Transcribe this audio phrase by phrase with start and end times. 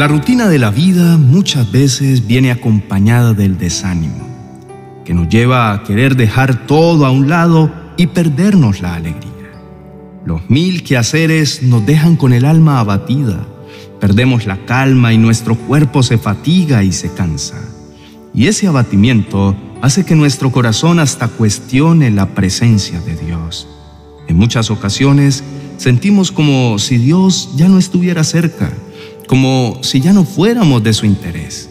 [0.00, 4.26] La rutina de la vida muchas veces viene acompañada del desánimo,
[5.04, 9.52] que nos lleva a querer dejar todo a un lado y perdernos la alegría.
[10.24, 13.46] Los mil quehaceres nos dejan con el alma abatida,
[14.00, 17.60] perdemos la calma y nuestro cuerpo se fatiga y se cansa.
[18.32, 23.68] Y ese abatimiento hace que nuestro corazón hasta cuestione la presencia de Dios.
[24.28, 25.44] En muchas ocasiones
[25.76, 28.72] sentimos como si Dios ya no estuviera cerca
[29.30, 31.70] como si ya no fuéramos de su interés.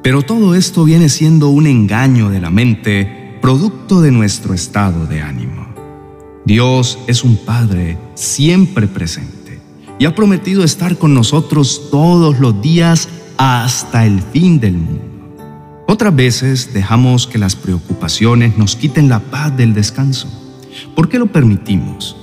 [0.00, 5.22] Pero todo esto viene siendo un engaño de la mente, producto de nuestro estado de
[5.22, 5.66] ánimo.
[6.44, 9.60] Dios es un Padre siempre presente
[9.98, 15.34] y ha prometido estar con nosotros todos los días hasta el fin del mundo.
[15.88, 20.28] Otras veces dejamos que las preocupaciones nos quiten la paz del descanso.
[20.94, 22.16] ¿Por qué lo permitimos?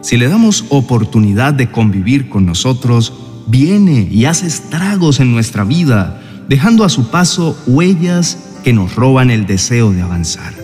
[0.00, 3.12] Si le damos oportunidad de convivir con nosotros,
[3.46, 9.30] viene y hace estragos en nuestra vida, dejando a su paso huellas que nos roban
[9.30, 10.54] el deseo de avanzar.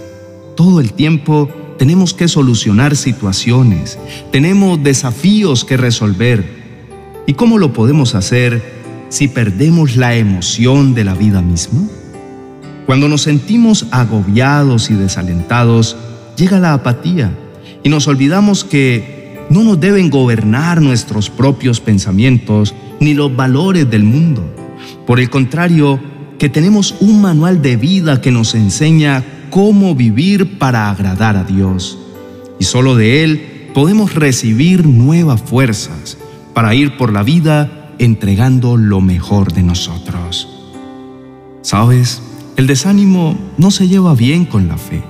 [0.56, 3.98] Todo el tiempo tenemos que solucionar situaciones,
[4.30, 6.62] tenemos desafíos que resolver.
[7.26, 8.62] ¿Y cómo lo podemos hacer
[9.08, 11.82] si perdemos la emoción de la vida misma?
[12.86, 15.96] Cuando nos sentimos agobiados y desalentados,
[16.36, 17.32] llega la apatía
[17.84, 19.21] y nos olvidamos que
[19.52, 24.42] no nos deben gobernar nuestros propios pensamientos ni los valores del mundo.
[25.06, 26.00] Por el contrario,
[26.38, 31.98] que tenemos un manual de vida que nos enseña cómo vivir para agradar a Dios.
[32.58, 36.16] Y solo de Él podemos recibir nuevas fuerzas
[36.54, 40.48] para ir por la vida entregando lo mejor de nosotros.
[41.60, 42.22] ¿Sabes?
[42.56, 45.02] El desánimo no se lleva bien con la fe.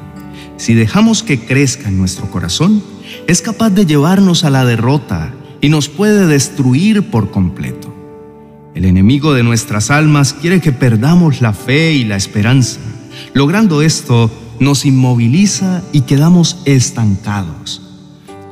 [0.57, 2.83] Si dejamos que crezca en nuestro corazón,
[3.27, 7.93] es capaz de llevarnos a la derrota y nos puede destruir por completo.
[8.75, 12.81] El enemigo de nuestras almas quiere que perdamos la fe y la esperanza.
[13.35, 17.83] Logrando esto, nos inmoviliza y quedamos estancados.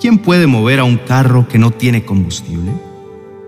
[0.00, 2.72] ¿Quién puede mover a un carro que no tiene combustible?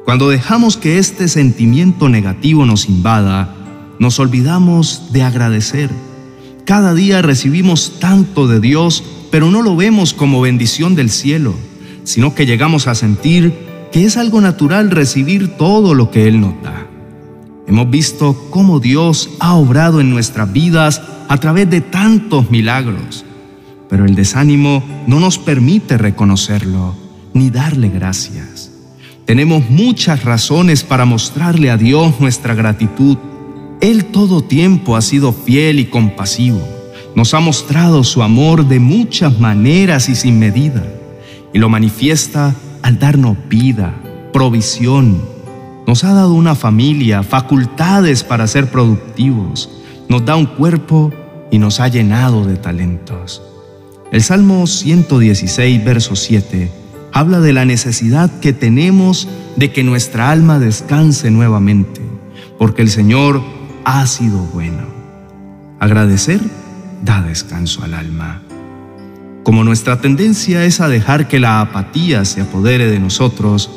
[0.04, 3.54] Cuando dejamos que este sentimiento negativo nos invada,
[3.98, 5.90] nos olvidamos de agradecer.
[6.64, 11.54] Cada día recibimos tanto de Dios pero no lo vemos como bendición del cielo,
[12.04, 13.54] sino que llegamos a sentir
[13.90, 16.86] que es algo natural recibir todo lo que Él nos da.
[17.66, 23.24] Hemos visto cómo Dios ha obrado en nuestras vidas a través de tantos milagros,
[23.88, 26.94] pero el desánimo no nos permite reconocerlo
[27.32, 28.70] ni darle gracias.
[29.24, 33.16] Tenemos muchas razones para mostrarle a Dios nuestra gratitud.
[33.80, 36.81] Él todo tiempo ha sido fiel y compasivo
[37.14, 40.82] nos ha mostrado su amor de muchas maneras y sin medida,
[41.52, 43.94] y lo manifiesta al darnos vida,
[44.32, 45.20] provisión.
[45.86, 49.70] Nos ha dado una familia, facultades para ser productivos,
[50.08, 51.12] nos da un cuerpo
[51.50, 53.42] y nos ha llenado de talentos.
[54.10, 56.70] El Salmo 116, verso 7,
[57.12, 62.00] habla de la necesidad que tenemos de que nuestra alma descanse nuevamente,
[62.58, 63.42] porque el Señor
[63.84, 64.86] ha sido bueno.
[65.78, 66.40] Agradecer
[67.02, 68.42] da descanso al alma.
[69.42, 73.70] Como nuestra tendencia es a dejar que la apatía se apodere de nosotros,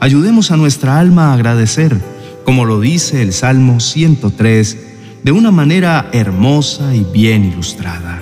[0.00, 2.00] ayudemos a nuestra alma a agradecer,
[2.44, 4.78] como lo dice el Salmo 103,
[5.22, 8.20] de una manera hermosa y bien ilustrada.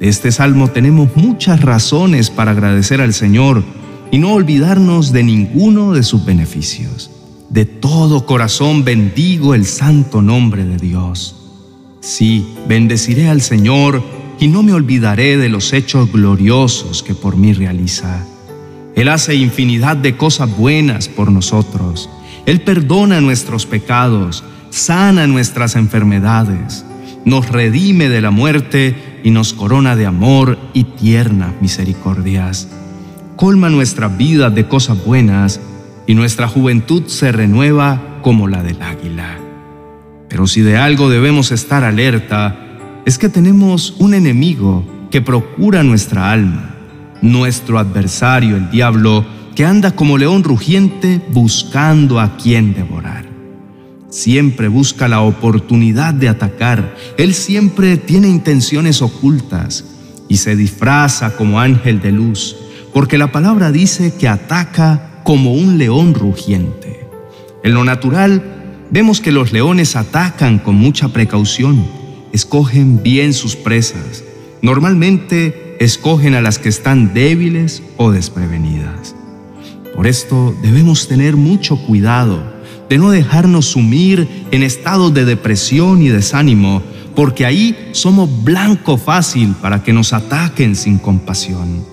[0.00, 3.62] De este salmo tenemos muchas razones para agradecer al Señor
[4.10, 7.10] y no olvidarnos de ninguno de sus beneficios.
[7.50, 11.43] De todo corazón bendigo el santo nombre de Dios.
[12.04, 14.02] Sí, bendeciré al Señor
[14.38, 18.26] y no me olvidaré de los hechos gloriosos que por mí realiza.
[18.94, 22.10] Él hace infinidad de cosas buenas por nosotros.
[22.44, 26.84] Él perdona nuestros pecados, sana nuestras enfermedades,
[27.24, 32.68] nos redime de la muerte y nos corona de amor y tiernas misericordias.
[33.36, 35.58] Colma nuestra vida de cosas buenas
[36.06, 39.43] y nuestra juventud se renueva como la del águila.
[40.34, 42.58] Pero si de algo debemos estar alerta,
[43.06, 46.74] es que tenemos un enemigo que procura nuestra alma,
[47.22, 53.26] nuestro adversario, el diablo, que anda como león rugiente buscando a quien devorar.
[54.10, 59.84] Siempre busca la oportunidad de atacar, él siempre tiene intenciones ocultas
[60.28, 62.56] y se disfraza como ángel de luz,
[62.92, 67.06] porque la palabra dice que ataca como un león rugiente.
[67.62, 71.84] En lo natural, Vemos que los leones atacan con mucha precaución,
[72.32, 74.24] escogen bien sus presas.
[74.62, 79.14] Normalmente escogen a las que están débiles o desprevenidas.
[79.94, 82.42] Por esto debemos tener mucho cuidado,
[82.88, 86.82] de no dejarnos sumir en estados de depresión y desánimo,
[87.14, 91.84] porque ahí somos blanco fácil para que nos ataquen sin compasión.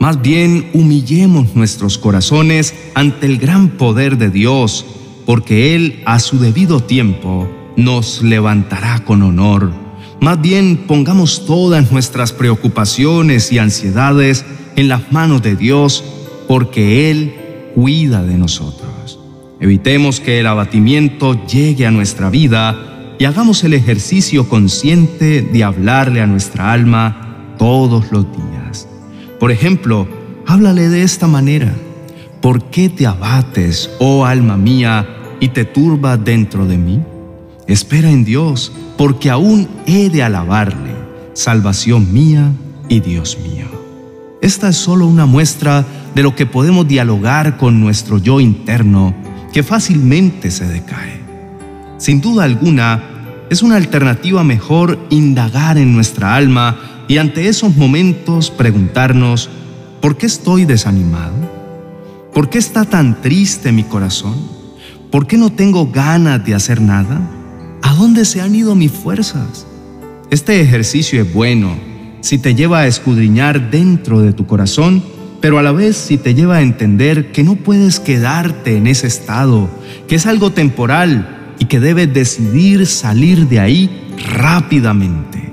[0.00, 4.84] Más bien humillemos nuestros corazones ante el gran poder de Dios,
[5.26, 9.72] porque Él a su debido tiempo nos levantará con honor.
[10.20, 14.44] Más bien pongamos todas nuestras preocupaciones y ansiedades
[14.76, 16.04] en las manos de Dios,
[16.48, 17.34] porque Él
[17.74, 19.18] cuida de nosotros.
[19.60, 26.20] Evitemos que el abatimiento llegue a nuestra vida y hagamos el ejercicio consciente de hablarle
[26.20, 28.88] a nuestra alma todos los días.
[29.38, 30.08] Por ejemplo,
[30.46, 31.74] háblale de esta manera.
[32.44, 35.08] ¿Por qué te abates, oh alma mía,
[35.40, 37.00] y te turba dentro de mí?
[37.66, 40.94] Espera en Dios, porque aún he de alabarle,
[41.32, 42.52] salvación mía
[42.90, 43.64] y Dios mío.
[44.42, 49.14] Esta es solo una muestra de lo que podemos dialogar con nuestro yo interno,
[49.50, 51.22] que fácilmente se decae.
[51.96, 58.50] Sin duda alguna, es una alternativa mejor indagar en nuestra alma y ante esos momentos
[58.50, 59.48] preguntarnos,
[60.02, 61.53] ¿por qué estoy desanimado?
[62.34, 64.34] ¿Por qué está tan triste mi corazón?
[65.12, 67.30] ¿Por qué no tengo ganas de hacer nada?
[67.80, 69.68] ¿A dónde se han ido mis fuerzas?
[70.30, 71.76] Este ejercicio es bueno
[72.22, 75.04] si te lleva a escudriñar dentro de tu corazón,
[75.40, 79.06] pero a la vez si te lleva a entender que no puedes quedarte en ese
[79.06, 79.70] estado,
[80.08, 85.52] que es algo temporal y que debes decidir salir de ahí rápidamente.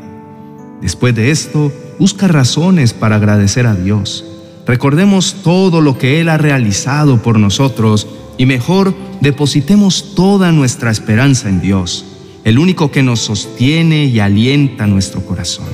[0.81, 4.30] Después de esto, busca razones para agradecer a Dios.
[4.71, 8.07] Recordemos todo lo que Él ha realizado por nosotros
[8.37, 12.05] y mejor depositemos toda nuestra esperanza en Dios
[12.45, 15.67] el único que nos sostiene y alienta nuestro corazón.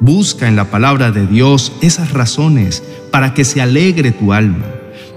[0.00, 4.66] Busca en la palabra de Dios esas razones para que se alegre tu alma.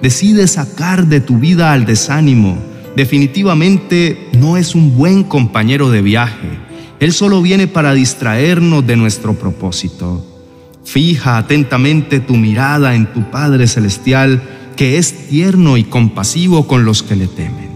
[0.04, 2.60] Decide sacar de tu vida al desánimo.
[2.96, 6.60] Definitivamente no es un buen compañero de viaje.
[7.00, 10.24] Él solo viene para distraernos de nuestro propósito.
[10.84, 14.42] Fija atentamente tu mirada en tu Padre Celestial,
[14.76, 17.70] que es tierno y compasivo con los que le temen.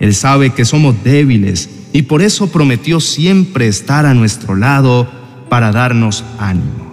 [0.00, 5.08] Él sabe que somos débiles y por eso prometió siempre estar a nuestro lado
[5.48, 6.92] para darnos ánimo.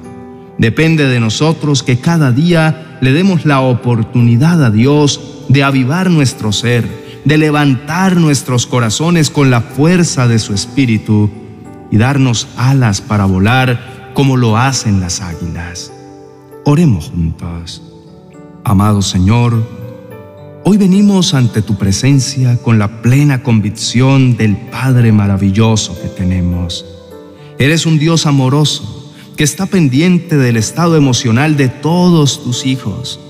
[0.58, 6.52] Depende de nosotros que cada día le demos la oportunidad a Dios de avivar nuestro
[6.52, 6.86] ser,
[7.26, 11.30] de levantar nuestros corazones con la fuerza de su espíritu
[11.92, 15.94] y darnos alas para volar como lo hacen las águilas.
[16.66, 17.82] Oremos juntos.
[18.66, 19.66] Amado Señor,
[20.66, 26.86] Hoy venimos ante tu presencia con la plena convicción del Padre maravilloso que tenemos.
[27.60, 33.22] Eres un Dios amoroso que está pendiente del estado emocional de todos tus hijos.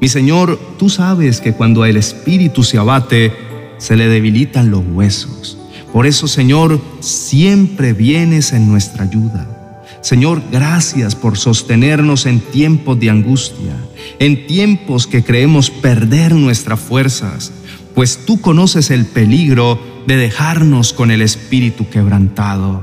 [0.00, 3.34] Mi Señor, tú sabes que cuando el espíritu se abate,
[3.76, 5.58] se le debilitan los huesos.
[5.92, 9.59] Por eso, Señor, siempre vienes en nuestra ayuda.
[10.00, 13.76] Señor, gracias por sostenernos en tiempos de angustia,
[14.18, 17.52] en tiempos que creemos perder nuestras fuerzas,
[17.94, 22.82] pues tú conoces el peligro de dejarnos con el espíritu quebrantado.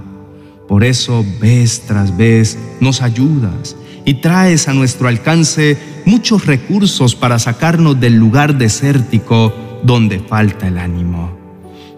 [0.67, 3.75] Por eso, vez tras vez, nos ayudas
[4.05, 9.53] y traes a nuestro alcance muchos recursos para sacarnos del lugar desértico
[9.83, 11.35] donde falta el ánimo.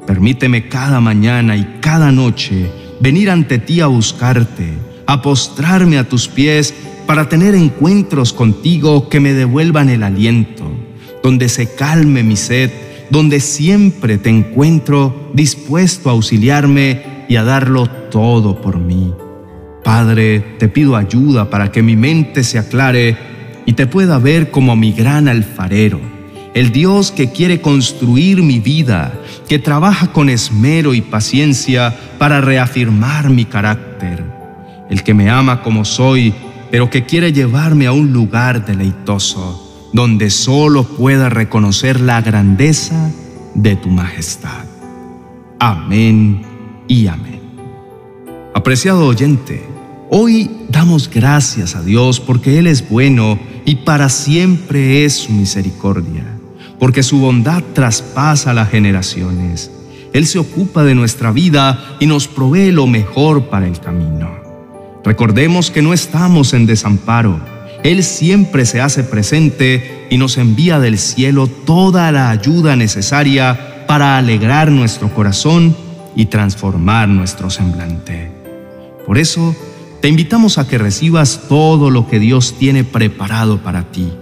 [0.07, 6.27] Permíteme cada mañana y cada noche venir ante ti a buscarte a postrarme a tus
[6.27, 6.71] pies
[7.07, 10.71] para tener encuentros contigo que me devuelvan el aliento,
[11.23, 12.69] donde se calme mi sed,
[13.09, 19.11] donde siempre te encuentro dispuesto a auxiliarme y a darlo todo por mí.
[19.83, 23.17] Padre, te pido ayuda para que mi mente se aclare
[23.65, 25.99] y te pueda ver como mi gran alfarero,
[26.53, 33.31] el Dios que quiere construir mi vida, que trabaja con esmero y paciencia para reafirmar
[33.31, 34.38] mi carácter
[34.89, 36.33] el que me ama como soy,
[36.71, 43.11] pero que quiere llevarme a un lugar deleitoso, donde solo pueda reconocer la grandeza
[43.53, 44.65] de tu majestad.
[45.59, 46.41] Amén
[46.87, 47.39] y amén.
[48.53, 49.65] Apreciado oyente,
[50.09, 56.25] hoy damos gracias a Dios porque Él es bueno y para siempre es su misericordia,
[56.79, 59.71] porque su bondad traspasa las generaciones.
[60.13, 64.38] Él se ocupa de nuestra vida y nos provee lo mejor para el camino.
[65.09, 67.39] Recordemos que no estamos en desamparo.
[67.83, 74.19] Él siempre se hace presente y nos envía del cielo toda la ayuda necesaria para
[74.19, 75.75] alegrar nuestro corazón
[76.15, 78.31] y transformar nuestro semblante.
[79.07, 79.55] Por eso,
[79.99, 84.13] te invitamos a que recibas todo lo que Dios tiene preparado para ti.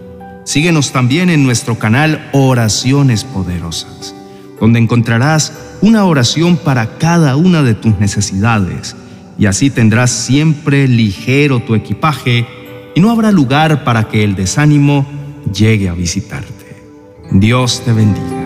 [0.46, 4.16] Síguenos también en nuestro canal Oraciones Poderosas.
[4.62, 5.52] donde encontrarás
[5.82, 8.96] una oración para cada una de tus necesidades,
[9.38, 12.46] y así tendrás siempre ligero tu equipaje
[12.96, 15.06] y no habrá lugar para que el desánimo
[15.54, 16.54] llegue a visitarte.
[17.32, 18.37] Dios te bendiga.